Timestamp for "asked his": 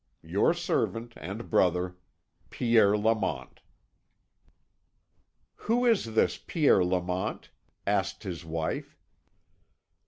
7.85-8.43